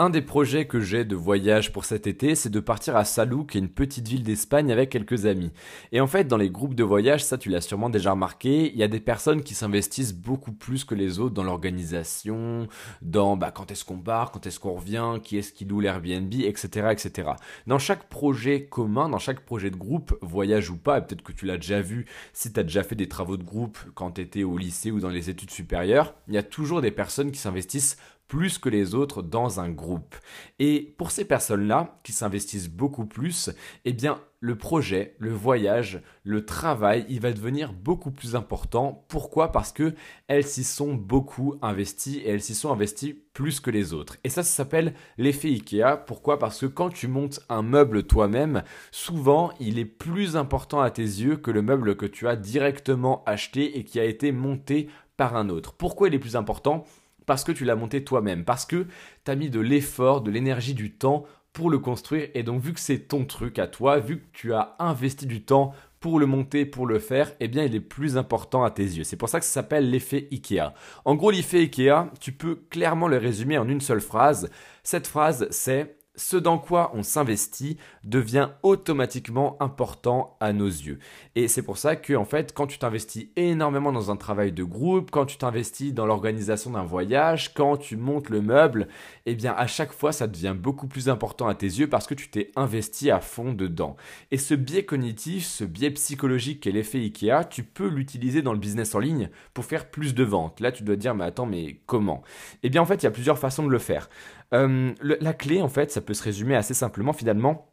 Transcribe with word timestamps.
Un 0.00 0.08
des 0.08 0.22
projets 0.22 0.66
que 0.66 0.80
j'ai 0.80 1.04
de 1.04 1.14
voyage 1.14 1.74
pour 1.74 1.84
cet 1.84 2.06
été, 2.06 2.34
c'est 2.34 2.48
de 2.48 2.60
partir 2.60 2.96
à 2.96 3.04
Salou, 3.04 3.44
qui 3.44 3.58
est 3.58 3.60
une 3.60 3.68
petite 3.68 4.08
ville 4.08 4.22
d'Espagne 4.22 4.72
avec 4.72 4.88
quelques 4.88 5.26
amis. 5.26 5.52
Et 5.92 6.00
en 6.00 6.06
fait, 6.06 6.24
dans 6.24 6.38
les 6.38 6.48
groupes 6.48 6.74
de 6.74 6.82
voyage, 6.82 7.22
ça 7.22 7.36
tu 7.36 7.50
l'as 7.50 7.60
sûrement 7.60 7.90
déjà 7.90 8.12
remarqué, 8.12 8.72
il 8.72 8.78
y 8.78 8.82
a 8.82 8.88
des 8.88 8.98
personnes 8.98 9.42
qui 9.42 9.54
s'investissent 9.54 10.14
beaucoup 10.14 10.52
plus 10.52 10.84
que 10.84 10.94
les 10.94 11.18
autres 11.18 11.34
dans 11.34 11.44
l'organisation, 11.44 12.66
dans 13.02 13.36
bah, 13.36 13.50
quand 13.50 13.70
est-ce 13.70 13.84
qu'on 13.84 13.98
part, 13.98 14.30
quand 14.30 14.46
est-ce 14.46 14.58
qu'on 14.58 14.72
revient, 14.72 15.18
qui 15.22 15.36
est-ce 15.36 15.52
qui 15.52 15.66
loue 15.66 15.80
l'Airbnb, 15.80 16.32
etc., 16.32 16.88
etc. 16.92 17.32
Dans 17.66 17.78
chaque 17.78 18.08
projet 18.08 18.64
commun, 18.64 19.10
dans 19.10 19.18
chaque 19.18 19.40
projet 19.40 19.68
de 19.68 19.76
groupe, 19.76 20.16
voyage 20.22 20.70
ou 20.70 20.78
pas, 20.78 20.96
et 20.96 21.02
peut-être 21.02 21.20
que 21.20 21.32
tu 21.32 21.44
l'as 21.44 21.58
déjà 21.58 21.82
vu 21.82 22.06
si 22.32 22.50
tu 22.50 22.58
as 22.58 22.62
déjà 22.62 22.84
fait 22.84 22.94
des 22.94 23.10
travaux 23.10 23.36
de 23.36 23.44
groupe 23.44 23.76
quand 23.94 24.12
tu 24.12 24.22
étais 24.22 24.44
au 24.44 24.56
lycée 24.56 24.90
ou 24.90 24.98
dans 24.98 25.10
les 25.10 25.28
études 25.28 25.50
supérieures, 25.50 26.14
il 26.26 26.32
y 26.32 26.38
a 26.38 26.42
toujours 26.42 26.80
des 26.80 26.90
personnes 26.90 27.32
qui 27.32 27.38
s'investissent 27.38 27.98
plus 28.30 28.58
que 28.58 28.68
les 28.68 28.94
autres 28.94 29.22
dans 29.22 29.58
un 29.58 29.68
groupe. 29.70 30.14
Et 30.60 30.94
pour 30.96 31.10
ces 31.10 31.24
personnes-là, 31.24 31.98
qui 32.04 32.12
s'investissent 32.12 32.70
beaucoup 32.70 33.04
plus, 33.04 33.50
eh 33.84 33.92
bien, 33.92 34.20
le 34.38 34.56
projet, 34.56 35.16
le 35.18 35.32
voyage, 35.32 36.00
le 36.22 36.46
travail, 36.46 37.04
il 37.08 37.18
va 37.18 37.32
devenir 37.32 37.72
beaucoup 37.72 38.12
plus 38.12 38.36
important. 38.36 39.04
Pourquoi? 39.08 39.50
Parce 39.50 39.72
que 39.72 39.94
elles 40.28 40.46
s'y 40.46 40.62
sont 40.62 40.94
beaucoup 40.94 41.56
investies 41.60 42.18
et 42.18 42.28
elles 42.28 42.40
s'y 42.40 42.54
sont 42.54 42.70
investies 42.70 43.20
plus 43.34 43.58
que 43.58 43.70
les 43.70 43.92
autres. 43.92 44.16
Et 44.22 44.28
ça, 44.28 44.44
ça 44.44 44.52
s'appelle 44.52 44.94
l'effet 45.18 45.48
Ikea. 45.48 45.96
Pourquoi? 46.06 46.38
Parce 46.38 46.60
que 46.60 46.66
quand 46.66 46.90
tu 46.90 47.08
montes 47.08 47.40
un 47.48 47.62
meuble 47.62 48.04
toi-même, 48.04 48.62
souvent, 48.92 49.50
il 49.58 49.76
est 49.80 49.84
plus 49.84 50.36
important 50.36 50.80
à 50.80 50.92
tes 50.92 51.02
yeux 51.02 51.36
que 51.36 51.50
le 51.50 51.62
meuble 51.62 51.96
que 51.96 52.06
tu 52.06 52.28
as 52.28 52.36
directement 52.36 53.24
acheté 53.26 53.76
et 53.76 53.82
qui 53.82 53.98
a 53.98 54.04
été 54.04 54.30
monté 54.30 54.88
par 55.16 55.34
un 55.34 55.48
autre. 55.48 55.74
Pourquoi 55.74 56.06
il 56.06 56.14
est 56.14 56.20
plus 56.20 56.36
important? 56.36 56.86
Parce 57.30 57.44
que 57.44 57.52
tu 57.52 57.64
l'as 57.64 57.76
monté 57.76 58.02
toi-même, 58.02 58.44
parce 58.44 58.66
que 58.66 58.88
tu 59.24 59.30
as 59.30 59.36
mis 59.36 59.50
de 59.50 59.60
l'effort, 59.60 60.20
de 60.20 60.32
l'énergie, 60.32 60.74
du 60.74 60.90
temps 60.90 61.26
pour 61.52 61.70
le 61.70 61.78
construire. 61.78 62.26
Et 62.34 62.42
donc, 62.42 62.60
vu 62.60 62.72
que 62.72 62.80
c'est 62.80 63.06
ton 63.06 63.24
truc 63.24 63.60
à 63.60 63.68
toi, 63.68 64.00
vu 64.00 64.18
que 64.18 64.26
tu 64.32 64.52
as 64.52 64.74
investi 64.80 65.26
du 65.26 65.44
temps 65.44 65.72
pour 66.00 66.18
le 66.18 66.26
monter, 66.26 66.66
pour 66.66 66.88
le 66.88 66.98
faire, 66.98 67.30
eh 67.38 67.46
bien, 67.46 67.62
il 67.62 67.76
est 67.76 67.80
plus 67.80 68.16
important 68.16 68.64
à 68.64 68.72
tes 68.72 68.82
yeux. 68.82 69.04
C'est 69.04 69.14
pour 69.14 69.28
ça 69.28 69.38
que 69.38 69.46
ça 69.46 69.52
s'appelle 69.52 69.90
l'effet 69.90 70.26
Ikea. 70.32 70.74
En 71.04 71.14
gros, 71.14 71.30
l'effet 71.30 71.58
Ikea, 71.58 72.10
tu 72.18 72.32
peux 72.32 72.56
clairement 72.68 73.06
le 73.06 73.18
résumer 73.18 73.58
en 73.58 73.68
une 73.68 73.80
seule 73.80 74.00
phrase. 74.00 74.50
Cette 74.82 75.06
phrase, 75.06 75.46
c'est 75.50 75.99
ce 76.20 76.36
dans 76.36 76.58
quoi 76.58 76.92
on 76.94 77.02
s'investit 77.02 77.78
devient 78.04 78.50
automatiquement 78.62 79.56
important 79.60 80.36
à 80.40 80.52
nos 80.52 80.66
yeux. 80.66 80.98
Et 81.34 81.48
c'est 81.48 81.62
pour 81.62 81.78
ça 81.78 81.96
que, 81.96 82.12
en 82.12 82.26
fait, 82.26 82.52
quand 82.52 82.66
tu 82.66 82.78
t'investis 82.78 83.28
énormément 83.36 83.90
dans 83.90 84.10
un 84.10 84.16
travail 84.16 84.52
de 84.52 84.62
groupe, 84.62 85.10
quand 85.10 85.24
tu 85.24 85.38
t'investis 85.38 85.94
dans 85.94 86.06
l'organisation 86.06 86.72
d'un 86.72 86.84
voyage, 86.84 87.54
quand 87.54 87.78
tu 87.78 87.96
montes 87.96 88.28
le 88.28 88.42
meuble, 88.42 88.88
eh 89.24 89.34
bien, 89.34 89.54
à 89.56 89.66
chaque 89.66 89.92
fois, 89.92 90.12
ça 90.12 90.26
devient 90.26 90.54
beaucoup 90.56 90.86
plus 90.86 91.08
important 91.08 91.48
à 91.48 91.54
tes 91.54 91.66
yeux 91.66 91.88
parce 91.88 92.06
que 92.06 92.14
tu 92.14 92.28
t'es 92.28 92.50
investi 92.54 93.10
à 93.10 93.20
fond 93.20 93.52
dedans. 93.52 93.96
Et 94.30 94.36
ce 94.36 94.54
biais 94.54 94.84
cognitif, 94.84 95.46
ce 95.46 95.64
biais 95.64 95.90
psychologique 95.90 96.60
qu'est 96.60 96.70
l'effet 96.70 96.98
Ikea, 96.98 97.48
tu 97.48 97.62
peux 97.62 97.88
l'utiliser 97.88 98.42
dans 98.42 98.52
le 98.52 98.58
business 98.58 98.94
en 98.94 98.98
ligne 98.98 99.30
pour 99.54 99.64
faire 99.64 99.90
plus 99.90 100.14
de 100.14 100.24
ventes. 100.24 100.60
Là, 100.60 100.70
tu 100.70 100.82
dois 100.82 100.96
te 100.96 101.00
dire, 101.00 101.14
mais 101.14 101.24
attends, 101.24 101.46
mais 101.46 101.80
comment? 101.86 102.22
Eh 102.62 102.68
bien, 102.68 102.82
en 102.82 102.86
fait, 102.86 103.02
il 103.02 103.04
y 103.04 103.08
a 103.08 103.10
plusieurs 103.10 103.38
façons 103.38 103.64
de 103.64 103.70
le 103.70 103.78
faire. 103.78 104.10
Euh, 104.52 104.92
la 105.00 105.32
clé, 105.32 105.62
en 105.62 105.68
fait, 105.68 105.92
ça 105.92 106.00
peut 106.00 106.09
se 106.14 106.22
résumer 106.22 106.56
assez 106.56 106.74
simplement 106.74 107.12
finalement, 107.12 107.70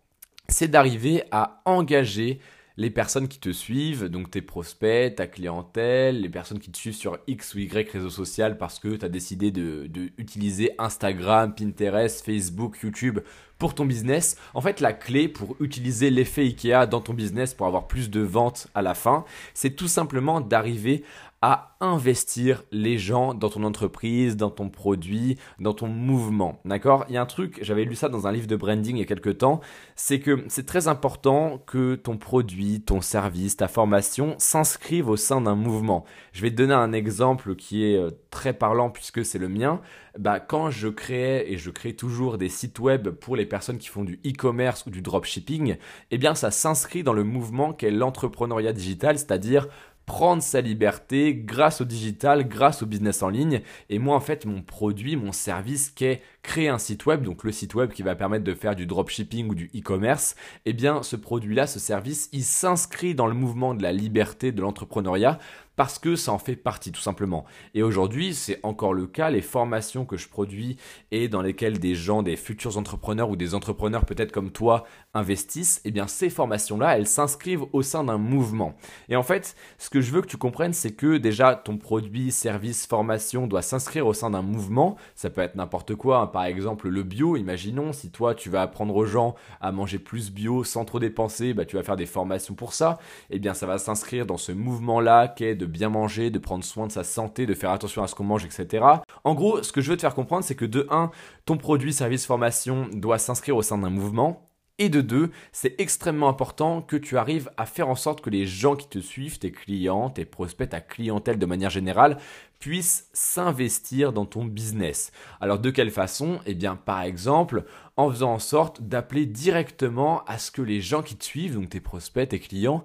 c'est 0.47 0.67
d'arriver 0.67 1.23
à 1.31 1.61
engager 1.66 2.39
les 2.77 2.91
personnes 2.91 3.27
qui 3.27 3.39
te 3.39 3.52
suivent, 3.52 4.05
donc 4.05 4.29
tes 4.29 4.44
prospects, 4.44 5.16
ta 5.16 5.25
clientèle, 5.25 6.21
les 6.21 6.29
personnes 6.29 6.59
qui 6.59 6.71
te 6.71 6.77
suivent 6.77 6.95
sur 6.95 7.17
X 7.25 7.55
ou 7.55 7.59
Y 7.59 7.89
réseau 7.91 8.11
social 8.11 8.57
parce 8.57 8.77
que 8.77 8.95
tu 8.95 9.03
as 9.03 9.09
décidé 9.09 9.49
de, 9.49 9.88
de, 9.88 10.11
utiliser 10.17 10.71
Instagram, 10.77 11.55
Pinterest, 11.55 12.23
Facebook, 12.23 12.77
YouTube 12.83 13.19
pour 13.58 13.75
ton 13.75 13.86
business. 13.86 14.38
En 14.53 14.61
fait, 14.61 14.80
la 14.80 14.94
clé 14.94 15.27
pour 15.27 15.55
utiliser 15.59 16.09
l'effet 16.09 16.44
IKEA 16.44 16.86
dans 16.86 17.02
ton 17.02 17.13
business 17.13 17.53
pour 17.53 17.67
avoir 17.67 17.88
plus 17.88 18.09
de 18.09 18.22
ventes 18.22 18.67
à 18.75 18.81
la 18.81 18.94
fin, 18.94 19.25
c'est 19.53 19.75
tout 19.75 19.88
simplement 19.88 20.41
d'arriver 20.41 21.03
à 21.41 21.75
investir 21.81 22.63
les 22.72 22.97
gens 22.97 23.35
dans 23.35 23.50
ton 23.50 23.63
entreprise, 23.63 24.38
dans 24.38 24.50
ton 24.50 24.69
produit, 24.69 25.38
dans 25.59 25.73
ton 25.73 25.88
mouvement. 25.88 26.59
D'accord? 26.66 27.06
Il 27.09 27.13
y 27.13 27.18
a 27.18 27.22
un 27.22 27.28
truc, 27.28 27.59
j'avais 27.62 27.85
lu 27.85 27.95
ça 27.95 28.09
dans 28.09 28.25
un 28.25 28.31
livre 28.31 28.47
de 28.47 28.56
branding 28.56 28.95
il 28.95 29.00
y 29.00 29.03
a 29.03 29.06
quelques 29.06 29.38
temps, 29.38 29.62
c'est 29.95 30.19
que 30.19 30.44
c'est 30.47 30.66
très 30.66 30.88
important 30.88 31.62
que 31.68 31.94
ton 31.94 32.18
produit, 32.18 32.81
ton 32.81 33.01
service, 33.01 33.57
ta 33.57 33.68
formation 33.68 34.34
s'inscrivent 34.39 35.09
au 35.09 35.18
sein 35.18 35.41
d'un 35.41 35.56
mouvement. 35.56 36.06
Je 36.31 36.41
vais 36.41 36.50
te 36.50 36.56
donner 36.56 36.74
un 36.74 36.91
exemple 36.91 37.56
qui 37.56 37.85
est 37.85 37.97
euh, 37.97 38.09
très 38.31 38.53
parlant 38.53 38.89
puisque 38.89 39.24
c'est 39.24 39.39
le 39.39 39.50
mien. 39.50 39.79
Bah, 40.18 40.39
quand 40.39 40.72
je 40.72 40.88
créais 40.88 41.51
et 41.51 41.57
je 41.59 41.69
crée 41.69 41.94
toujours 41.94 42.39
des 42.39 42.50
sites 42.50 42.79
web 42.79 43.09
pour 43.09 43.35
les 43.35 43.45
personnes 43.47 43.80
qui 43.80 43.88
font 43.88 44.03
du 44.03 44.19
e-commerce 44.25 44.85
ou 44.85 44.91
du 44.91 45.02
dropshipping, 45.02 45.78
eh 46.12 46.18
bien 46.18 46.35
ça 46.35 46.52
s'inscrit 46.52 47.03
dans 47.03 47.13
le 47.13 47.24
mouvement 47.24 47.74
qu'est 47.74 47.91
l'entrepreneuriat 47.91 48.74
digital, 48.74 49.18
c'est-à-dire 49.18 49.68
prendre 50.08 50.41
sa 50.41 50.62
liberté 50.62 51.35
grâce 51.35 51.81
au 51.81 51.86
digital, 51.86 52.47
grâce 52.47 52.81
au 52.81 52.86
business 52.86 53.22
en 53.22 53.30
ligne. 53.30 53.62
Et 53.90 54.00
moi, 54.00 54.16
en 54.16 54.22
fait, 54.22 54.46
mon 54.46 54.62
produit, 54.62 55.18
mon 55.18 55.34
service 55.34 55.90
qui 55.90 56.06
est 56.06 56.22
créer 56.44 56.69
un 56.69 56.78
site 56.78 57.06
web, 57.06 57.24
donc 57.24 57.44
le 57.44 57.52
site 57.52 57.75
web 57.75 57.91
qui 57.91 58.03
va 58.03 58.16
permettre 58.16 58.46
de 58.46 58.53
faire 58.53 58.74
du 58.74 58.86
dropshipping 58.86 59.50
ou 59.50 59.53
du 59.53 59.69
e-commerce, 59.75 60.38
eh 60.66 60.72
bien, 60.72 61.03
ce 61.03 61.18
produit-là, 61.18 61.68
ce 61.68 61.80
service, 61.80 62.30
il 62.31 62.46
s'inscrit 62.46 63.16
dans 63.16 63.28
le 63.28 63.34
mouvement 63.34 63.75
de 63.75 63.84
la 63.84 63.91
liberté 63.91 64.53
de 64.53 64.62
l'entrepreneuriat 64.62 65.40
parce 65.77 65.99
que 65.99 66.15
ça 66.15 66.33
en 66.33 66.39
fait 66.39 66.57
partie 66.57 66.91
tout 66.91 67.01
simplement. 67.01 67.45
Et 67.75 67.83
aujourd'hui, 67.83 68.33
c'est 68.33 68.59
encore 68.63 68.93
le 68.93 69.07
cas, 69.07 69.29
les 69.29 69.43
formations 69.43 70.05
que 70.05 70.17
je 70.17 70.27
produis 70.27 70.75
et 71.11 71.29
dans 71.29 71.43
lesquelles 71.43 71.79
des 71.79 71.95
gens, 71.95 72.23
des 72.23 72.35
futurs 72.35 72.77
entrepreneurs 72.77 73.29
ou 73.29 73.35
des 73.35 73.53
entrepreneurs 73.53 74.03
peut-être 74.03 74.31
comme 74.31 74.51
toi 74.51 74.85
investissent, 75.13 75.79
eh 75.85 75.91
bien 75.91 76.07
ces 76.07 76.29
formations-là, 76.29 76.97
elles 76.97 77.07
s'inscrivent 77.07 77.65
au 77.73 77.83
sein 77.83 78.03
d'un 78.03 78.17
mouvement. 78.17 78.75
Et 79.07 79.15
en 79.15 79.23
fait, 79.23 79.55
ce 79.77 79.89
que 79.89 80.01
je 80.01 80.11
veux 80.11 80.21
que 80.21 80.27
tu 80.27 80.38
comprennes, 80.38 80.73
c'est 80.73 80.93
que 80.93 81.17
déjà 81.17 81.55
ton 81.55 81.77
produit, 81.77 82.31
service, 82.31 82.88
formation 82.88 83.45
doit 83.45 83.61
s'inscrire 83.61 84.07
au 84.07 84.13
sein 84.13 84.31
d'un 84.31 84.41
mouvement. 84.41 84.97
Ça 85.13 85.29
peut 85.29 85.41
être 85.41 85.55
n'importe 85.55 85.94
quoi, 85.94 86.21
hein. 86.21 86.27
par 86.27 86.45
exemple 86.45 86.89
le 86.89 87.03
bio, 87.03 87.38
imaginons 87.38 87.94
si 87.94 88.09
toi 88.09 88.33
tu 88.33 88.49
vas 88.49 88.63
apprendre 88.63 88.95
aux 88.95 89.05
gens 89.05 89.35
à 89.61 89.71
manger 89.71 89.99
plus 89.99 90.31
bio 90.31 90.63
sans 90.63 90.85
trop 90.85 90.99
dépenser, 90.99 91.53
bah, 91.53 91.65
tu 91.65 91.75
vas 91.75 91.83
faire 91.83 91.95
des 91.95 92.07
formations 92.07 92.55
pour 92.55 92.73
ça, 92.73 92.97
eh 93.29 93.38
bien 93.38 93.53
ça 93.53 93.67
va 93.67 93.77
s'inscrire 93.77 94.25
dans 94.25 94.38
ce 94.38 94.51
mouvement-là 94.51 95.27
qui 95.27 95.44
est 95.44 95.53
de 95.53 95.66
bien 95.67 95.89
manger, 95.89 96.29
de 96.29 96.39
prendre 96.39 96.63
soin 96.63 96.88
de 96.88 96.91
sa 96.91 97.03
santé, 97.03 97.45
de 97.45 97.53
faire 97.53 97.72
attention 97.72 98.03
à 98.03 98.07
ce 98.07 98.16
qu'on 98.16 98.23
mange, 98.23 98.45
etc. 98.45 98.85
En 99.23 99.35
gros, 99.35 99.63
ce 99.63 99.72
que 99.72 99.81
je 99.81 99.91
veux 99.91 99.97
te 99.97 100.01
faire 100.01 100.16
comprendre, 100.16 100.44
c'est 100.44 100.55
que 100.55 100.66
de 100.66 100.88
1, 100.89 101.11
ton 101.45 101.57
produit, 101.57 101.94
service, 101.94 102.25
formation 102.25 102.88
doit 102.94 103.17
s'inscrire 103.17 103.57
au 103.57 103.61
sein 103.61 103.77
d'un 103.77 103.89
mouvement. 103.89 104.47
Et 104.79 104.89
de 104.89 105.01
deux, 105.01 105.31
c'est 105.51 105.79
extrêmement 105.81 106.29
important 106.29 106.83
que 106.83 106.97
tu 106.97 107.17
arrives 107.17 107.50
à 107.57 107.66
faire 107.66 107.89
en 107.89 107.95
sorte 107.95 108.22
que 108.22 108.29
les 108.29 108.45
gens 108.45 108.75
qui 108.75 108.88
te 108.88 109.00
suivent, 109.00 109.39
tes 109.39 109.51
clients, 109.51 110.11
tes 110.11 110.23
prospects, 110.23 110.69
ta 110.69 110.81
clientèle 110.81 111.39
de 111.39 111.45
manière 111.47 111.72
générale, 111.72 112.19
puissent 112.59 113.09
s'investir 113.11 114.13
dans 114.13 114.27
ton 114.27 114.45
business. 114.45 115.11
Alors 115.41 115.57
de 115.57 115.72
quelle 115.72 115.89
façon? 115.89 116.39
Eh 116.45 116.53
bien 116.53 116.75
par 116.75 117.01
exemple 117.01 117.66
en 117.95 118.09
faisant 118.11 118.33
en 118.33 118.39
sorte 118.39 118.83
d'appeler 118.83 119.25
directement 119.25 120.23
à 120.25 120.38
ce 120.38 120.51
que 120.51 120.61
les 120.61 120.79
gens 120.79 121.01
qui 121.01 121.16
te 121.16 121.23
suivent, 121.23 121.56
donc 121.56 121.69
tes 121.69 121.81
prospects, 121.81 122.29
tes 122.29 122.39
clients, 122.39 122.83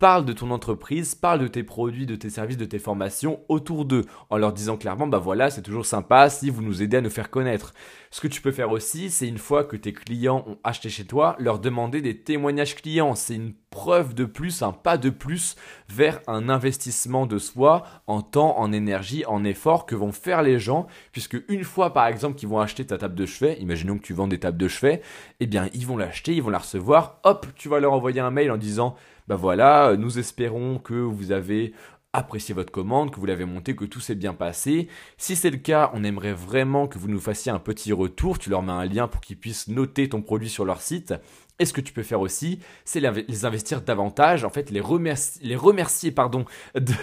parle 0.00 0.24
de 0.24 0.32
ton 0.32 0.50
entreprise, 0.50 1.14
parle 1.14 1.40
de 1.40 1.46
tes 1.46 1.62
produits, 1.62 2.06
de 2.06 2.16
tes 2.16 2.30
services, 2.30 2.56
de 2.56 2.64
tes 2.64 2.78
formations 2.78 3.40
autour 3.48 3.84
d'eux, 3.84 4.06
en 4.30 4.38
leur 4.38 4.54
disant 4.54 4.78
clairement, 4.78 5.06
bah 5.06 5.18
voilà, 5.18 5.50
c'est 5.50 5.62
toujours 5.62 5.84
sympa 5.84 6.30
si 6.30 6.48
vous 6.48 6.62
nous 6.62 6.82
aidez 6.82 6.96
à 6.96 7.00
nous 7.02 7.10
faire 7.10 7.30
connaître. 7.30 7.74
Ce 8.10 8.22
que 8.22 8.26
tu 8.26 8.40
peux 8.40 8.50
faire 8.50 8.72
aussi, 8.72 9.10
c'est 9.10 9.28
une 9.28 9.38
fois 9.38 9.62
que 9.62 9.76
tes 9.76 9.92
clients 9.92 10.42
ont 10.48 10.58
acheté 10.64 10.88
chez 10.88 11.04
toi, 11.04 11.36
leur 11.38 11.58
demander 11.58 12.00
des 12.00 12.16
témoignages 12.18 12.76
clients. 12.76 13.14
C'est 13.14 13.34
preuve 13.70 14.14
de 14.14 14.24
plus, 14.24 14.62
un 14.62 14.72
pas 14.72 14.98
de 14.98 15.10
plus 15.10 15.56
vers 15.88 16.20
un 16.26 16.48
investissement 16.48 17.26
de 17.26 17.38
soi 17.38 17.84
en 18.08 18.20
temps, 18.20 18.58
en 18.58 18.72
énergie, 18.72 19.24
en 19.26 19.44
effort 19.44 19.86
que 19.86 19.94
vont 19.94 20.12
faire 20.12 20.42
les 20.42 20.58
gens, 20.58 20.88
puisque 21.12 21.38
une 21.48 21.62
fois 21.64 21.92
par 21.92 22.06
exemple 22.06 22.36
qu'ils 22.36 22.48
vont 22.48 22.60
acheter 22.60 22.84
ta 22.84 22.98
table 22.98 23.14
de 23.14 23.26
chevet, 23.26 23.56
imaginons 23.60 23.96
que 23.96 24.02
tu 24.02 24.12
vends 24.12 24.26
des 24.26 24.40
tables 24.40 24.58
de 24.58 24.68
chevet, 24.68 25.02
eh 25.38 25.46
bien 25.46 25.68
ils 25.72 25.86
vont 25.86 25.96
l'acheter, 25.96 26.34
ils 26.34 26.42
vont 26.42 26.50
la 26.50 26.58
recevoir, 26.58 27.20
hop, 27.22 27.46
tu 27.54 27.68
vas 27.68 27.78
leur 27.78 27.92
envoyer 27.92 28.20
un 28.20 28.32
mail 28.32 28.50
en 28.50 28.56
disant 28.56 28.96
bah 29.28 29.36
voilà, 29.36 29.96
nous 29.96 30.18
espérons 30.18 30.78
que 30.78 30.94
vous 30.94 31.30
avez 31.30 31.72
apprécié 32.12 32.54
votre 32.54 32.72
commande, 32.72 33.12
que 33.12 33.20
vous 33.20 33.26
l'avez 33.26 33.44
montée, 33.44 33.76
que 33.76 33.84
tout 33.84 34.00
s'est 34.00 34.14
bien 34.14 34.34
passé. 34.34 34.88
Si 35.16 35.36
c'est 35.36 35.50
le 35.50 35.58
cas, 35.58 35.90
on 35.94 36.02
aimerait 36.02 36.32
vraiment 36.32 36.88
que 36.88 36.98
vous 36.98 37.08
nous 37.08 37.20
fassiez 37.20 37.52
un 37.52 37.58
petit 37.58 37.92
retour. 37.92 38.38
Tu 38.38 38.50
leur 38.50 38.62
mets 38.62 38.72
un 38.72 38.84
lien 38.84 39.06
pour 39.06 39.20
qu'ils 39.20 39.38
puissent 39.38 39.68
noter 39.68 40.08
ton 40.08 40.22
produit 40.22 40.48
sur 40.48 40.64
leur 40.64 40.80
site. 40.80 41.14
Et 41.60 41.66
ce 41.66 41.74
que 41.74 41.82
tu 41.82 41.92
peux 41.92 42.02
faire 42.02 42.22
aussi, 42.22 42.58
c'est 42.86 43.00
les 43.00 43.44
investir 43.44 43.82
davantage, 43.82 44.44
en 44.44 44.48
fait, 44.48 44.70
les 44.70 44.80
remercier, 44.80 45.42
les 45.46 46.10
pardon, 46.10 46.46
de, 46.74 46.94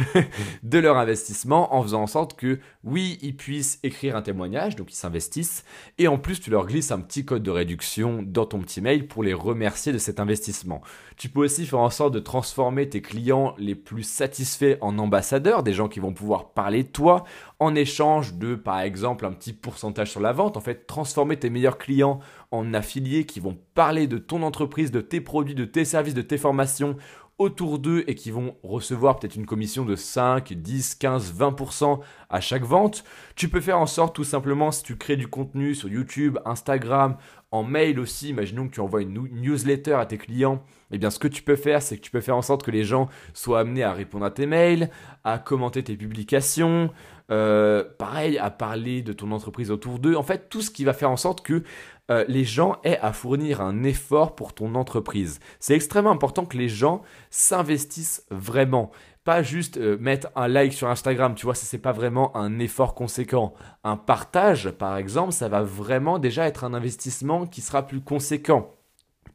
de, 0.64 0.80
leur 0.80 0.98
investissement 0.98 1.76
en 1.76 1.84
faisant 1.84 2.02
en 2.02 2.08
sorte 2.08 2.36
que, 2.36 2.60
oui, 2.84 3.20
ils 3.22 3.38
puissent 3.38 3.80
écrire 3.84 4.16
un 4.16 4.24
témoignage, 4.24 4.76
donc 4.76 4.92
ils 4.92 4.96
s'investissent, 4.96 5.64
et 6.00 6.08
en 6.08 6.18
plus, 6.18 6.42
tu 6.42 6.50
leur 6.50 6.66
glisses 6.66 6.90
un 6.90 7.00
petit 7.00 7.24
code 7.24 7.44
de 7.44 7.52
réduction 7.52 8.24
dans 8.26 8.48
ton 8.48 8.60
petit 8.60 8.82
mail 8.82 9.08
pour 9.08 9.22
les 9.22 9.36
remercier 9.36 9.94
de 9.94 10.00
cet 10.00 10.20
investissement. 10.20 10.82
Tu 11.18 11.30
peux 11.30 11.42
aussi 11.42 11.68
faire 11.68 11.80
en 11.80 11.92
sorte 11.92 12.16
de 12.16 12.20
transformer 12.20 12.90
tes 12.90 13.04
clients 13.04 13.54
les 13.60 13.76
plus 13.76 14.04
satisfaits 14.04 14.78
en 14.82 14.98
ambassadeurs, 14.98 15.62
des 15.62 15.74
gens 15.74 15.88
qui 15.88 16.00
vont 16.00 16.14
pouvoir 16.14 16.54
parler 16.54 16.84
de 16.84 16.90
toi 16.90 17.26
en 17.60 17.76
échange 17.76 18.34
de, 18.36 18.56
par 18.56 18.80
exemple, 18.82 19.26
un 19.26 19.32
petit 19.32 19.54
pourcentage 19.54 20.12
sur 20.12 20.20
la 20.20 20.32
vente. 20.32 20.58
En 20.58 20.62
fait, 20.62 20.88
transformer 20.88 21.38
tes 21.38 21.50
meilleurs 21.50 21.78
clients 21.78 22.20
en 22.52 22.74
affiliés 22.74 23.26
qui 23.26 23.40
vont 23.40 23.58
parler 23.74 24.08
de 24.08 24.18
ton 24.18 24.44
entreprise, 24.44 24.92
de 24.92 25.02
tes 25.02 25.22
produits, 25.22 25.56
de 25.56 25.66
tes 25.66 25.86
services, 25.86 26.14
de 26.14 26.22
tes 26.22 26.38
formations 26.38 26.98
autour 27.38 27.78
d'eux 27.78 28.04
et 28.08 28.16
qui 28.16 28.32
vont 28.32 28.56
recevoir 28.64 29.20
peut-être 29.20 29.36
une 29.36 29.46
commission 29.46 29.86
de 29.86 29.96
5, 29.96 30.54
10, 30.54 30.96
15, 30.96 31.34
20% 31.36 32.00
à 32.30 32.42
chaque 32.42 32.64
vente. 32.64 33.04
Tu 33.36 33.48
peux 33.48 33.62
faire 33.62 33.80
en 33.80 33.86
sorte 33.86 34.16
tout 34.16 34.24
simplement 34.24 34.72
si 34.72 34.84
tu 34.84 34.98
crées 34.98 35.18
du 35.18 35.28
contenu 35.28 35.76
sur 35.76 35.88
YouTube, 35.88 36.40
Instagram, 36.46 37.18
en 37.52 37.64
mail 37.64 38.00
aussi, 38.00 38.30
imaginons 38.30 38.68
que 38.68 38.74
tu 38.74 38.82
envoies 38.82 39.04
une 39.04 39.28
newsletter 39.32 39.94
à 39.94 40.06
tes 40.06 40.18
clients, 40.18 40.64
eh 40.92 40.98
bien 40.98 41.10
ce 41.10 41.20
que 41.20 41.28
tu 41.28 41.44
peux 41.44 41.56
faire, 41.56 41.82
c'est 41.82 41.98
que 41.98 42.02
tu 42.02 42.12
peux 42.12 42.22
faire 42.22 42.36
en 42.36 42.42
sorte 42.42 42.64
que 42.64 42.72
les 42.72 42.84
gens 42.84 43.08
soient 43.34 43.60
amenés 43.60 43.84
à 43.84 43.94
répondre 43.94 44.26
à 44.26 44.32
tes 44.32 44.48
mails, 44.48 44.90
à 45.24 45.38
commenter 45.38 45.84
tes 45.84 45.96
publications, 45.96 46.90
euh, 47.30 47.84
pareil, 47.98 48.38
à 48.38 48.50
parler 48.50 49.02
de 49.02 49.14
ton 49.14 49.32
entreprise 49.32 49.70
autour 49.70 50.00
d'eux. 50.00 50.16
En 50.16 50.24
fait, 50.24 50.50
tout 50.50 50.62
ce 50.62 50.72
qui 50.72 50.84
va 50.86 50.94
faire 50.94 51.12
en 51.12 51.18
sorte 51.18 51.42
que 51.42 51.64
euh, 52.10 52.26
les 52.28 52.44
gens 52.44 52.78
aient 52.84 53.00
à 53.00 53.14
fournir 53.14 53.62
un 53.62 53.84
effort 53.84 54.36
pour 54.36 54.54
ton 54.54 54.76
entreprise. 54.76 55.40
C'est 55.60 55.76
extrêmement 55.76 56.12
important 56.12 56.46
que 56.46 56.58
les 56.58 56.70
gens 56.70 57.02
s'investissent 57.30 58.26
vraiment. 58.32 58.92
Pas 59.24 59.44
juste 59.44 59.78
euh, 59.78 59.98
mettre 60.00 60.30
un 60.36 60.48
like 60.48 60.74
sur 60.74 60.88
Instagram, 60.88 61.36
tu 61.36 61.46
vois, 61.46 61.56
ça 61.56 61.66
c'est 61.66 61.78
pas 61.78 61.92
vraiment 61.92 62.36
un 62.38 62.60
effort 62.60 62.96
conséquent. 62.96 63.54
Un 63.84 63.98
partage, 63.98 64.72
par 64.72 64.98
exemple, 64.98 65.34
ça 65.34 65.50
va 65.50 65.64
vraiment 65.64 66.18
déjà 66.18 66.48
être 66.48 66.64
un 66.64 66.74
investissement 66.74 67.46
qui 67.46 67.62
sera 67.62 67.86
plus 67.86 68.02
conséquent 68.02 68.74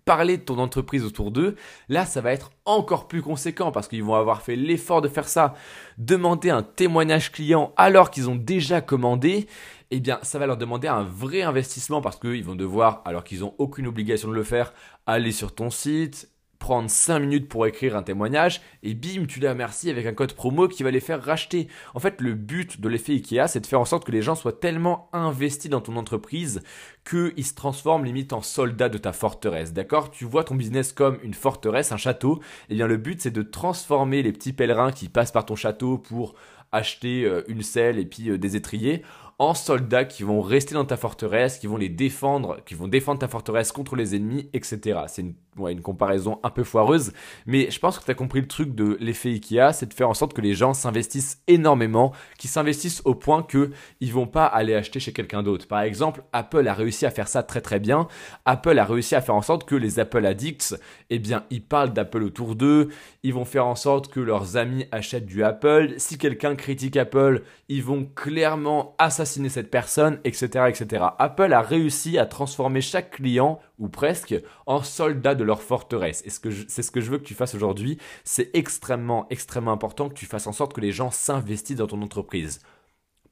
parler 0.05 0.37
de 0.37 0.43
ton 0.43 0.59
entreprise 0.59 1.05
autour 1.05 1.31
d'eux, 1.31 1.57
là 1.89 2.05
ça 2.07 2.21
va 2.21 2.33
être 2.33 2.51
encore 2.65 3.07
plus 3.09 3.23
conséquent 3.23 3.71
parce 3.71 3.89
qu'ils 3.89 4.03
vont 4.03 4.15
avoir 4.15 4.43
fait 4.43 4.57
l'effort 4.57 5.01
de 5.01 5.09
faire 5.09 5.29
ça. 5.29 5.55
Demander 5.99 6.51
un 6.51 6.63
témoignage 6.63 7.31
client 7.31 7.73
alors 7.77 8.11
qu'ils 8.11 8.29
ont 8.29 8.35
déjà 8.35 8.81
commandé, 8.81 9.47
eh 9.95 10.01
bien 10.01 10.19
ça 10.23 10.39
va 10.39 10.47
leur 10.47 10.57
demander 10.57 10.89
un 10.89 11.03
vrai 11.03 11.43
investissement 11.43 12.01
parce 12.01 12.19
qu'ils 12.19 12.45
vont 12.45 12.55
devoir, 12.55 13.03
alors 13.05 13.25
qu'ils 13.25 13.41
n'ont 13.41 13.55
aucune 13.59 13.87
obligation 13.87 14.29
de 14.29 14.35
le 14.35 14.43
faire, 14.43 14.73
aller 15.07 15.33
sur 15.33 15.55
ton 15.55 15.69
site, 15.69 16.31
prendre 16.59 16.89
5 16.89 17.19
minutes 17.19 17.49
pour 17.49 17.67
écrire 17.67 17.95
un 17.95 18.03
témoignage 18.03 18.63
et 18.83 18.95
bim, 18.95 19.27
tu 19.27 19.39
les 19.39 19.49
remercies 19.49 19.91
avec 19.91 20.07
un 20.07 20.15
code 20.15 20.33
promo 20.33 20.67
qui 20.67 20.83
va 20.83 20.91
les 20.91 21.01
faire 21.01 21.23
racheter. 21.23 21.69
En 21.93 22.01
fait, 22.01 22.23
le 22.23 22.35
but 22.35 22.81
de 22.81 22.89
l'effet 22.89 23.13
IKEA, 23.15 23.49
c'est 23.49 23.61
de 23.61 23.67
faire 23.67 23.81
en 23.81 23.85
sorte 23.85 24.07
que 24.07 24.13
les 24.13 24.23
gens 24.23 24.35
soient 24.35 24.59
tellement 24.59 25.11
investis 25.13 25.69
dans 25.69 25.81
ton 25.83 25.97
entreprise 25.97 26.63
qu'ils 27.05 27.45
se 27.45 27.55
transforment 27.55 28.05
limite 28.05 28.33
en 28.33 28.41
soldats 28.41 28.89
de 28.89 28.97
ta 28.97 29.13
forteresse. 29.13 29.75
D'accord? 29.75 30.11
Tu 30.11 30.25
vois 30.25 30.45
ton 30.45 30.55
business 30.55 30.93
comme 30.93 31.19
une 31.23 31.35
forteresse, 31.35 31.93
un 31.93 31.99
château. 31.99 32.41
Et 32.69 32.73
eh 32.73 32.75
bien 32.77 32.87
le 32.87 32.97
but, 32.97 33.21
c'est 33.21 33.31
de 33.31 33.43
transformer 33.43 34.23
les 34.23 34.33
petits 34.33 34.55
pèlerins 34.55 34.93
qui 34.93 35.11
passent 35.11 35.33
par 35.33 35.45
ton 35.45 35.57
château 35.57 35.99
pour 35.99 36.35
acheter 36.71 37.25
euh, 37.25 37.43
une 37.49 37.63
selle 37.63 37.99
et 37.99 38.07
puis 38.07 38.31
euh, 38.31 38.39
des 38.39 38.57
étriers 38.57 39.03
en 39.39 39.55
soldats 39.55 40.05
qui 40.05 40.23
vont 40.23 40.41
rester 40.41 40.75
dans 40.75 40.85
ta 40.85 40.97
forteresse, 40.97 41.59
qui 41.59 41.67
vont 41.67 41.77
les 41.77 41.89
défendre, 41.89 42.59
qui 42.65 42.75
vont 42.75 42.89
défendre 42.89 43.21
ta 43.21 43.29
forteresse 43.29 43.73
contre 43.73 43.97
les 43.97 44.15
ennemis, 44.15 44.49
etc. 44.53 45.01
C'est 45.09 45.23
une, 45.23 45.35
une 45.69 45.81
comparaison 45.81 46.39
un 46.43 46.51
peu 46.51 46.65
foireuse, 46.65 47.13
mais 47.47 47.71
je 47.71 47.79
pense 47.79 47.99
que 47.99 48.05
tu 48.05 48.11
as 48.11 48.15
compris 48.15 48.41
le 48.41 48.49
truc 48.49 48.75
de 48.75 48.97
l'effet 49.01 49.31
Ikea, 49.31 49.73
c'est 49.73 49.87
de 49.87 49.95
faire 49.95 50.09
en 50.09 50.15
sorte 50.15 50.33
que 50.33 50.41
les 50.41 50.55
gens 50.55 50.75
s'investissent 50.75 51.43
énormément, 51.49 52.13
qu'ils 52.39 52.51
s'investissent 52.51 53.03
au 53.05 53.15
point 53.15 53.43
que 53.43 53.71
ils 54.01 54.13
vont 54.13 54.27
pas 54.27 54.47
aller 54.47 54.75
acheter 54.75 55.01
chez 55.01 55.13
quelqu'un 55.13 55.43
d'autre. 55.43 55.67
Par 55.67 55.81
exemple, 55.81 56.23
Apple 56.33 56.67
a 56.69 56.75
réussi 56.75 57.07
à 57.07 57.11
faire 57.11 57.29
ça 57.29 57.43
très 57.43 57.61
très 57.61 57.81
bien. 57.81 58.09
Apple 58.45 58.79
a 58.79 58.85
réussi 58.85 59.15
à 59.15 59.21
faire 59.21 59.35
en 59.35 59.43
sorte 59.43 59.65
que 59.65 59.75
les 59.75 59.99
Apple 59.99 60.25
addicts, 60.25 60.75
eh 61.11 61.19
bien, 61.19 61.45
ils 61.51 61.65
parlent 61.65 61.93
d'Apple 61.93 62.23
autour 62.23 62.55
d'eux, 62.55 62.89
ils 63.23 63.35
vont 63.35 63.45
faire 63.45 63.67
en 63.67 63.77
sorte 63.77 64.09
que 64.09 64.21
leurs 64.21 64.57
amis 64.57 64.87
achètent 64.91 65.27
du 65.27 65.45
Apple. 65.45 65.95
Si 65.99 66.19
quelqu'un 66.19 66.55
critique 66.55 66.97
Apple, 66.97 67.43
ils 67.69 67.83
vont 67.83 68.05
clairement 68.05 68.95
assassiner 69.23 69.49
cette 69.49 69.71
personne, 69.71 70.21
etc., 70.25 70.67
etc. 70.69 71.05
Apple 71.19 71.53
a 71.53 71.63
réussi 71.63 72.19
à 72.19 72.27
transformer 72.27 72.81
chaque 72.81 73.13
client, 73.13 73.61
ou 73.79 73.89
presque, 73.89 74.35
en 74.67 74.83
soldat 74.83 75.35
de 75.35 75.45
leur 75.45 75.63
forteresse. 75.63 76.23
Et 76.27 76.31
c'est 76.31 76.83
ce 76.83 76.91
que 76.91 77.01
je 77.01 77.11
veux 77.11 77.19
que 77.19 77.25
tu 77.25 77.35
fasses 77.35 77.55
aujourd'hui. 77.55 77.99
C'est 78.25 78.51
extrêmement, 78.55 79.27
extrêmement 79.31 79.73
important 79.73 80.09
que 80.09 80.15
tu 80.15 80.27
fasses 80.27 80.47
en 80.47 80.53
sorte 80.53 80.73
que 80.73 80.81
les 80.81 80.93
gens 80.93 81.11
s'investissent 81.11 81.79
dans 81.79 81.87
ton 81.87 82.03
entreprise. 82.03 82.61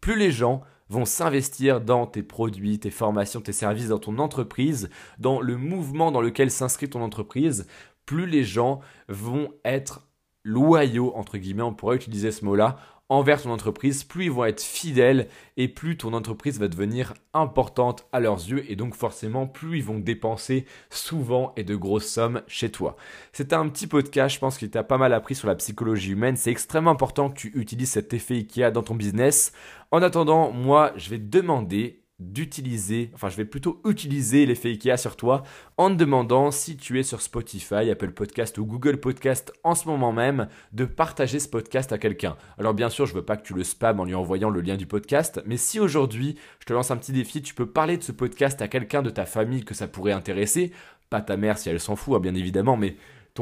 Plus 0.00 0.16
les 0.16 0.30
gens 0.30 0.62
vont 0.88 1.04
s'investir 1.04 1.80
dans 1.80 2.06
tes 2.06 2.22
produits, 2.22 2.80
tes 2.80 2.90
formations, 2.90 3.40
tes 3.40 3.52
services, 3.52 3.88
dans 3.88 3.98
ton 3.98 4.18
entreprise, 4.18 4.90
dans 5.18 5.40
le 5.40 5.56
mouvement 5.56 6.10
dans 6.10 6.20
lequel 6.20 6.50
s'inscrit 6.50 6.88
ton 6.88 7.02
entreprise, 7.02 7.66
plus 8.06 8.26
les 8.26 8.42
gens 8.42 8.80
vont 9.08 9.52
être 9.64 10.08
loyaux, 10.42 11.12
entre 11.14 11.38
guillemets, 11.38 11.62
on 11.62 11.74
pourrait 11.74 11.96
utiliser 11.96 12.32
ce 12.32 12.44
mot-là, 12.44 12.78
envers 13.10 13.42
ton 13.42 13.50
entreprise, 13.50 14.04
plus 14.04 14.26
ils 14.26 14.30
vont 14.30 14.44
être 14.44 14.62
fidèles 14.62 15.28
et 15.56 15.66
plus 15.66 15.96
ton 15.96 16.14
entreprise 16.14 16.60
va 16.60 16.68
devenir 16.68 17.12
importante 17.34 18.06
à 18.12 18.20
leurs 18.20 18.48
yeux 18.48 18.64
et 18.70 18.76
donc 18.76 18.94
forcément 18.94 19.46
plus 19.46 19.78
ils 19.78 19.84
vont 19.84 19.98
dépenser 19.98 20.64
souvent 20.90 21.52
et 21.56 21.64
de 21.64 21.74
grosses 21.74 22.06
sommes 22.06 22.42
chez 22.46 22.70
toi. 22.70 22.96
C'était 23.32 23.56
un 23.56 23.68
petit 23.68 23.88
podcast, 23.88 24.36
je 24.36 24.40
pense 24.40 24.56
qu'il 24.56 24.70
t'a 24.70 24.84
pas 24.84 24.96
mal 24.96 25.12
appris 25.12 25.34
sur 25.34 25.48
la 25.48 25.56
psychologie 25.56 26.12
humaine. 26.12 26.36
C'est 26.36 26.52
extrêmement 26.52 26.92
important 26.92 27.28
que 27.28 27.36
tu 27.36 27.52
utilises 27.54 27.90
cet 27.90 28.14
effet 28.14 28.36
IKEA 28.36 28.70
dans 28.70 28.84
ton 28.84 28.94
business. 28.94 29.52
En 29.90 30.02
attendant, 30.02 30.52
moi, 30.52 30.92
je 30.94 31.10
vais 31.10 31.18
demander 31.18 31.99
d'utiliser, 32.20 33.10
enfin 33.14 33.28
je 33.28 33.36
vais 33.36 33.44
plutôt 33.44 33.80
utiliser 33.84 34.46
l'effet 34.46 34.70
IKEA 34.70 34.96
sur 34.96 35.16
toi 35.16 35.42
en 35.78 35.90
te 35.90 35.94
demandant 35.94 36.50
si 36.50 36.76
tu 36.76 37.00
es 37.00 37.02
sur 37.02 37.22
Spotify, 37.22 37.90
Apple 37.90 38.12
Podcast 38.12 38.58
ou 38.58 38.66
Google 38.66 38.98
Podcast 38.98 39.52
en 39.64 39.74
ce 39.74 39.88
moment 39.88 40.12
même, 40.12 40.48
de 40.72 40.84
partager 40.84 41.40
ce 41.40 41.48
podcast 41.48 41.92
à 41.92 41.98
quelqu'un. 41.98 42.36
Alors 42.58 42.74
bien 42.74 42.90
sûr, 42.90 43.06
je 43.06 43.14
veux 43.14 43.24
pas 43.24 43.36
que 43.36 43.46
tu 43.46 43.54
le 43.54 43.64
spam 43.64 43.98
en 44.00 44.04
lui 44.04 44.14
envoyant 44.14 44.50
le 44.50 44.60
lien 44.60 44.76
du 44.76 44.86
podcast, 44.86 45.42
mais 45.46 45.56
si 45.56 45.80
aujourd'hui 45.80 46.36
je 46.60 46.66
te 46.66 46.72
lance 46.72 46.90
un 46.90 46.96
petit 46.96 47.12
défi, 47.12 47.42
tu 47.42 47.54
peux 47.54 47.66
parler 47.66 47.96
de 47.96 48.02
ce 48.02 48.12
podcast 48.12 48.60
à 48.62 48.68
quelqu'un 48.68 49.02
de 49.02 49.10
ta 49.10 49.24
famille 49.24 49.64
que 49.64 49.74
ça 49.74 49.88
pourrait 49.88 50.12
intéresser, 50.12 50.72
pas 51.08 51.22
ta 51.22 51.36
mère 51.36 51.58
si 51.58 51.68
elle 51.68 51.80
s'en 51.80 51.96
fout, 51.96 52.14
hein, 52.16 52.20
bien 52.20 52.34
évidemment, 52.34 52.76
mais 52.76 52.96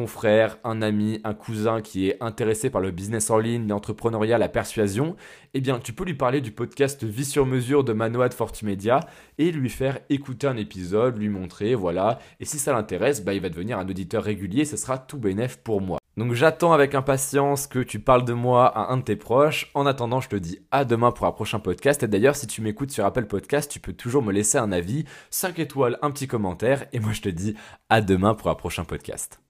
frère, 0.06 0.58
un 0.64 0.82
ami, 0.82 1.20
un 1.24 1.34
cousin 1.34 1.80
qui 1.80 2.08
est 2.08 2.22
intéressé 2.22 2.70
par 2.70 2.80
le 2.80 2.90
business 2.90 3.30
en 3.30 3.38
ligne, 3.38 3.66
l'entrepreneuriat, 3.68 4.38
la 4.38 4.48
persuasion, 4.48 5.16
eh 5.54 5.60
bien, 5.60 5.78
tu 5.78 5.92
peux 5.92 6.04
lui 6.04 6.14
parler 6.14 6.40
du 6.40 6.52
podcast 6.52 7.04
Vie 7.04 7.24
sur 7.24 7.46
mesure 7.46 7.84
de 7.84 7.92
Manoa 7.92 8.28
de 8.28 8.34
Fortimedia 8.34 9.00
et 9.38 9.50
lui 9.50 9.70
faire 9.70 9.98
écouter 10.10 10.46
un 10.46 10.56
épisode, 10.56 11.18
lui 11.18 11.28
montrer, 11.28 11.74
voilà. 11.74 12.18
Et 12.40 12.44
si 12.44 12.58
ça 12.58 12.72
l'intéresse, 12.72 13.24
bah, 13.24 13.34
il 13.34 13.40
va 13.40 13.48
devenir 13.48 13.78
un 13.78 13.88
auditeur 13.88 14.22
régulier, 14.22 14.64
ce 14.64 14.76
sera 14.76 14.98
tout 14.98 15.18
bénef 15.18 15.56
pour 15.58 15.80
moi. 15.80 15.98
Donc 16.18 16.32
j'attends 16.32 16.72
avec 16.72 16.96
impatience 16.96 17.68
que 17.68 17.78
tu 17.78 18.00
parles 18.00 18.24
de 18.24 18.32
moi 18.32 18.66
à 18.66 18.92
un 18.92 18.96
de 18.96 19.02
tes 19.02 19.14
proches. 19.14 19.70
En 19.74 19.86
attendant, 19.86 20.20
je 20.20 20.28
te 20.28 20.34
dis 20.34 20.58
à 20.72 20.84
demain 20.84 21.12
pour 21.12 21.26
un 21.26 21.32
prochain 21.32 21.60
podcast. 21.60 22.02
Et 22.02 22.08
d'ailleurs, 22.08 22.34
si 22.34 22.48
tu 22.48 22.60
m'écoutes 22.60 22.90
sur 22.90 23.04
Apple 23.04 23.26
Podcast, 23.26 23.70
tu 23.70 23.78
peux 23.78 23.92
toujours 23.92 24.24
me 24.24 24.32
laisser 24.32 24.58
un 24.58 24.72
avis, 24.72 25.04
5 25.30 25.60
étoiles, 25.60 25.96
un 26.02 26.10
petit 26.10 26.26
commentaire. 26.26 26.86
Et 26.92 26.98
moi, 26.98 27.12
je 27.12 27.22
te 27.22 27.28
dis 27.28 27.54
à 27.88 28.00
demain 28.00 28.34
pour 28.34 28.50
un 28.50 28.56
prochain 28.56 28.82
podcast. 28.82 29.40